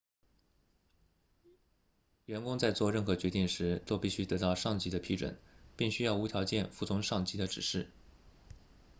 [2.25, 5.39] 员工在做任何决定时都必须得到上级的批准
[5.77, 7.87] 并需要无条件服从上级的指示